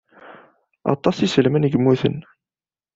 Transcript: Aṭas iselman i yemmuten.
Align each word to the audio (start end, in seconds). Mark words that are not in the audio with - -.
Aṭas 0.93 1.17
iselman 1.25 1.67
i 1.67 1.69
yemmuten. 1.71 2.17